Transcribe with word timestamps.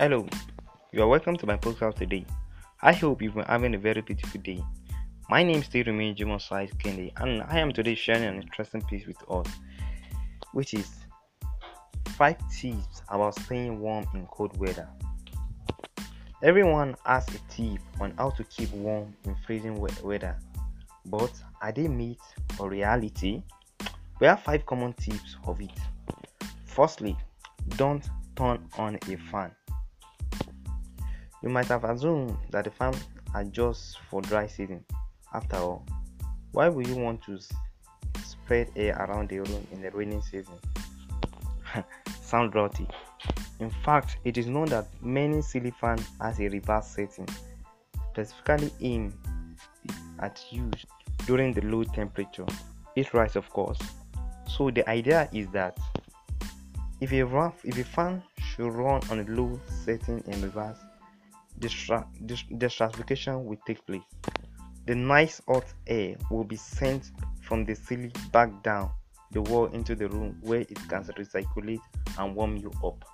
Hello, 0.00 0.26
you 0.92 1.02
are 1.02 1.08
welcome 1.08 1.36
to 1.36 1.44
my 1.44 1.58
podcast 1.58 1.96
today. 1.96 2.24
I 2.80 2.94
hope 2.94 3.20
you've 3.20 3.34
been 3.34 3.44
having 3.44 3.74
a 3.74 3.78
very 3.78 4.00
beautiful 4.00 4.40
day. 4.40 4.64
My 5.28 5.42
name 5.42 5.58
is 5.58 5.66
still 5.66 5.84
remains 5.84 6.18
Jimon 6.18 6.40
Size 6.40 6.70
Kendi, 6.78 7.12
and 7.18 7.42
I 7.42 7.58
am 7.58 7.70
today 7.70 7.94
sharing 7.94 8.24
an 8.24 8.40
interesting 8.40 8.80
piece 8.80 9.06
with 9.06 9.18
us, 9.30 9.46
which 10.54 10.72
is 10.72 10.88
5 12.16 12.34
tips 12.50 13.02
about 13.10 13.38
staying 13.40 13.78
warm 13.78 14.06
in 14.14 14.24
cold 14.28 14.56
weather. 14.58 14.88
Everyone 16.42 16.96
has 17.04 17.28
a 17.28 17.38
tip 17.50 17.82
on 18.00 18.14
how 18.16 18.30
to 18.30 18.44
keep 18.44 18.72
warm 18.72 19.14
in 19.24 19.36
freezing 19.46 19.78
weather, 20.02 20.38
but 21.04 21.32
are 21.60 21.72
they 21.72 21.88
myth 21.88 22.16
or 22.58 22.70
reality? 22.70 23.42
We 24.18 24.28
have 24.28 24.40
5 24.44 24.64
common 24.64 24.94
tips 24.94 25.36
of 25.46 25.60
it. 25.60 25.78
Firstly, 26.64 27.18
don't 27.76 28.08
turn 28.34 28.66
on 28.78 28.94
a 28.94 29.16
fan. 29.30 29.54
You 31.42 31.48
might 31.48 31.66
have 31.66 31.84
assumed 31.84 32.36
that 32.50 32.64
the 32.64 32.70
farm 32.70 32.94
adjusts 33.34 33.96
for 34.08 34.20
dry 34.20 34.46
season. 34.46 34.84
After 35.32 35.56
all, 35.56 35.86
why 36.52 36.68
would 36.68 36.86
you 36.86 36.96
want 36.96 37.22
to 37.22 37.38
spread 38.24 38.70
air 38.76 38.96
around 38.96 39.28
the 39.28 39.38
room 39.38 39.66
in 39.72 39.80
the 39.80 39.90
rainy 39.90 40.20
season? 40.20 40.54
Sound 42.22 42.54
rotty. 42.54 42.86
In 43.60 43.70
fact, 43.70 44.16
it 44.24 44.36
is 44.38 44.46
known 44.46 44.66
that 44.66 44.86
many 45.00 45.42
ceiling 45.42 45.74
fans 45.80 46.06
has 46.20 46.40
a 46.40 46.48
reverse 46.48 46.88
setting, 46.88 47.28
specifically 48.10 48.72
aimed 48.80 49.14
at 50.18 50.42
use 50.50 50.84
during 51.26 51.52
the 51.52 51.62
low 51.62 51.84
temperature. 51.84 52.46
It 52.96 53.14
rise, 53.14 53.36
of 53.36 53.48
course. 53.50 53.78
So 54.48 54.70
the 54.70 54.88
idea 54.88 55.28
is 55.32 55.46
that 55.48 55.78
if 57.00 57.12
a, 57.12 57.22
run, 57.22 57.52
if 57.64 57.78
a 57.78 57.84
fan 57.84 58.22
should 58.38 58.72
run 58.72 59.00
on 59.10 59.20
a 59.20 59.24
low 59.30 59.60
setting 59.84 60.22
in 60.26 60.42
reverse, 60.42 60.78
the 61.60 62.68
stratification 62.68 63.44
will 63.44 63.58
take 63.66 63.84
place. 63.86 64.02
The 64.86 64.94
nice 64.94 65.40
hot 65.46 65.64
air 65.86 66.16
will 66.30 66.44
be 66.44 66.56
sent 66.56 67.12
from 67.42 67.64
the 67.64 67.74
ceiling 67.74 68.12
back 68.32 68.62
down 68.62 68.90
the 69.32 69.42
wall 69.42 69.66
into 69.66 69.94
the 69.94 70.08
room 70.08 70.38
where 70.40 70.60
it 70.60 70.88
can 70.88 71.04
recirculate 71.04 71.80
and 72.18 72.34
warm 72.34 72.56
you 72.56 72.72
up. 72.84 73.04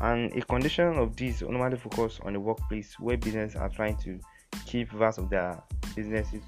And 0.00 0.32
a 0.34 0.42
condition 0.42 0.98
of 0.98 1.16
this 1.16 1.40
normally 1.42 1.76
focus 1.76 2.18
on 2.24 2.32
the 2.32 2.40
workplace 2.40 2.98
where 2.98 3.16
businesses 3.16 3.56
are 3.56 3.68
trying 3.68 3.96
to 3.98 4.18
keep 4.66 4.90
vast 4.90 5.18
of 5.18 5.30
their 5.30 5.62
businesses 5.94 6.42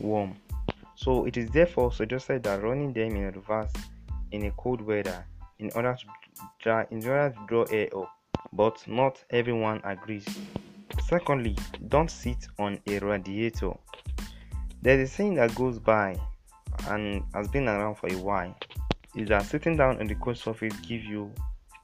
warm. 0.00 0.34
So 0.96 1.26
it 1.26 1.36
is 1.36 1.50
therefore 1.50 1.92
suggested 1.92 2.42
that 2.44 2.62
running 2.62 2.92
them 2.92 3.16
in 3.16 3.30
reverse 3.30 3.72
in 4.32 4.46
a 4.46 4.50
cold 4.52 4.80
weather 4.80 5.24
in 5.58 5.70
order 5.74 5.94
to 5.94 6.06
dry, 6.62 6.86
in 6.90 7.06
order 7.06 7.30
to 7.30 7.46
draw 7.46 7.64
air 7.64 7.88
up 7.96 8.13
but 8.52 8.82
not 8.86 9.22
everyone 9.30 9.80
agrees. 9.84 10.26
Secondly, 11.08 11.56
don't 11.88 12.10
sit 12.10 12.46
on 12.58 12.80
a 12.86 12.98
radiator. 12.98 13.72
There's 14.82 15.08
a 15.08 15.12
saying 15.12 15.34
that 15.34 15.54
goes 15.54 15.78
by 15.78 16.18
and 16.88 17.22
has 17.34 17.48
been 17.48 17.68
around 17.68 17.96
for 17.96 18.12
a 18.12 18.16
while 18.16 18.54
is 19.14 19.28
that 19.28 19.44
sitting 19.44 19.76
down 19.76 20.00
on 20.00 20.06
the 20.06 20.14
cold 20.16 20.36
surface 20.36 20.74
gives 20.80 21.04
you 21.04 21.30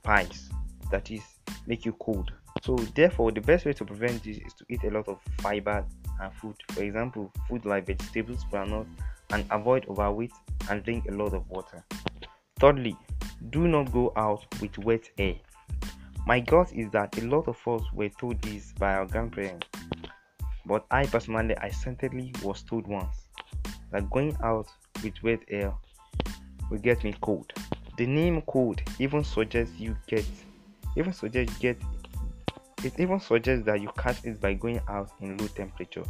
piles 0.03 0.51
that 0.91 1.11
is 1.11 1.23
make 1.67 1.85
you 1.85 1.93
cold. 1.95 2.33
So 2.63 2.77
therefore 2.77 3.33
the 3.33 3.41
best 3.41 3.65
way 3.65 3.73
to 3.75 3.85
prevent 3.85 4.25
this 4.25 4.39
is 4.39 4.53
to 4.55 4.65
eat 4.69 4.83
a 4.85 4.91
lot 4.91 5.09
of 5.09 5.21
fiber 5.41 5.85
and 6.21 6.33
food. 6.35 6.57
For 6.71 6.83
example, 6.83 7.33
food 7.49 7.65
like 7.65 7.87
vegetables, 7.87 8.45
granite, 8.51 8.87
and 9.31 9.45
avoid 9.51 9.87
overweight 9.89 10.33
and 10.69 10.83
drink 10.83 11.07
a 11.09 11.13
lot 11.13 11.33
of 11.33 11.49
water. 11.49 11.85
Thirdly, 12.59 12.97
do 13.51 13.69
not 13.69 13.93
go 13.93 14.13
out 14.17 14.45
with 14.61 14.77
wet 14.79 15.09
air. 15.19 15.37
My 16.27 16.41
guess 16.41 16.73
is 16.73 16.91
that 16.91 17.17
a 17.19 17.27
lot 17.27 17.49
of 17.49 17.57
us 17.67 17.83
were 17.93 18.09
told 18.09 18.41
this 18.43 18.73
by 18.79 18.95
our 18.95 19.07
grandparents, 19.07 19.67
but 20.67 20.85
I 20.91 21.07
personally, 21.07 21.57
I 21.59 21.71
certainly 21.71 22.33
was 22.43 22.63
told 22.63 22.87
once 22.87 23.29
that 23.91 24.09
going 24.11 24.37
out 24.43 24.69
with 25.03 25.15
wet 25.23 25.41
air 25.49 25.73
will 26.71 26.79
get 26.79 27.03
me 27.03 27.15
cold. 27.21 27.53
The 27.97 28.07
name 28.07 28.43
cold 28.43 28.81
even 28.99 29.25
suggests 29.25 29.79
you 29.79 29.97
get, 30.07 30.25
even 30.97 31.13
suggests 31.13 31.59
get, 31.59 31.77
it 32.85 32.99
even 32.99 33.19
suggests 33.19 33.67
that 33.67 33.81
you 33.81 33.91
catch 33.99 34.25
it 34.25 34.41
by 34.41 34.55
going 34.55 34.81
out 34.89 35.11
in 35.21 35.37
low 35.37 35.49
temperature. 35.49 36.05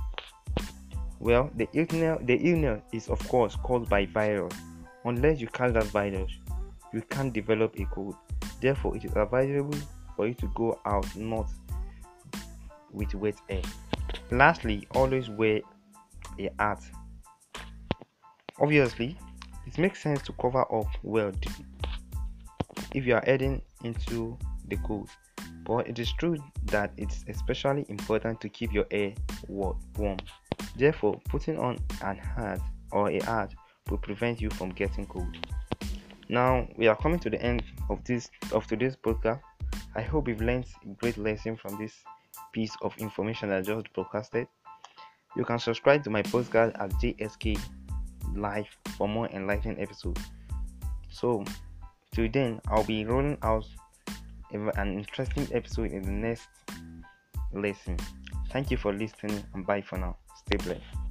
Well, 1.18 1.50
the 1.56 1.68
illness, 1.72 2.18
the 2.24 2.36
illness 2.36 2.82
is 2.92 3.08
of 3.08 3.26
course 3.28 3.56
caused 3.62 3.88
by 3.88 4.06
virus. 4.06 4.54
Unless 5.04 5.40
you 5.40 5.46
catch 5.46 5.72
that 5.72 5.84
virus, 5.84 6.30
you 6.92 7.02
can't 7.02 7.32
develop 7.32 7.78
a 7.78 7.84
cold. 7.86 8.16
Therefore, 8.60 8.96
it 8.96 9.04
is 9.04 9.16
advisable 9.16 9.78
for 10.20 10.26
you 10.26 10.34
to 10.34 10.48
go 10.48 10.78
out 10.84 11.16
not 11.16 11.48
with 12.92 13.14
wet 13.14 13.36
air. 13.48 13.62
Lastly, 14.30 14.86
always 14.90 15.30
wear 15.30 15.62
a 16.38 16.50
hat. 16.58 16.82
Obviously, 18.60 19.16
it 19.66 19.78
makes 19.78 20.02
sense 20.02 20.20
to 20.24 20.34
cover 20.34 20.60
up 20.60 20.88
well 21.02 21.32
if 22.94 23.06
you 23.06 23.14
are 23.14 23.22
heading 23.24 23.62
into 23.82 24.36
the 24.68 24.76
cold, 24.84 25.08
but 25.64 25.88
it 25.88 25.98
is 25.98 26.12
true 26.12 26.36
that 26.64 26.92
it's 26.98 27.24
especially 27.28 27.86
important 27.88 28.42
to 28.42 28.50
keep 28.50 28.74
your 28.74 28.84
air 28.90 29.14
warm. 29.48 30.18
Therefore, 30.76 31.18
putting 31.30 31.58
on 31.58 31.78
an 32.02 32.18
hat 32.18 32.60
or 32.92 33.08
a 33.08 33.24
hat 33.24 33.54
will 33.88 33.96
prevent 33.96 34.38
you 34.42 34.50
from 34.50 34.68
getting 34.68 35.06
cold. 35.06 35.34
Now 36.28 36.68
we 36.76 36.88
are 36.88 36.96
coming 36.96 37.20
to 37.20 37.30
the 37.30 37.40
end 37.40 37.64
of 37.88 38.04
this 38.04 38.30
of 38.52 38.66
today's 38.66 38.96
podcast. 38.96 39.40
I 39.94 40.02
hope 40.02 40.28
you've 40.28 40.40
learned 40.40 40.66
a 40.84 40.88
great 40.94 41.18
lesson 41.18 41.56
from 41.56 41.76
this 41.78 41.94
piece 42.52 42.76
of 42.82 42.96
information 42.98 43.50
I 43.50 43.60
just 43.60 43.92
broadcasted. 43.92 44.46
You 45.36 45.44
can 45.44 45.58
subscribe 45.58 46.04
to 46.04 46.10
my 46.10 46.22
podcast 46.22 46.80
at 46.80 46.90
JSK 47.00 47.58
Live 48.34 48.68
for 48.96 49.08
more 49.08 49.28
enlightening 49.28 49.80
episodes. 49.80 50.22
So, 51.08 51.44
till 52.12 52.28
then, 52.30 52.60
I'll 52.68 52.84
be 52.84 53.04
rolling 53.04 53.38
out 53.42 53.64
an 54.52 54.98
interesting 54.98 55.48
episode 55.52 55.90
in 55.90 56.02
the 56.02 56.12
next 56.12 56.48
lesson. 57.52 57.98
Thank 58.50 58.70
you 58.70 58.76
for 58.76 58.92
listening 58.92 59.42
and 59.54 59.66
bye 59.66 59.82
for 59.82 59.98
now. 59.98 60.16
Stay 60.46 60.56
blessed. 60.56 61.09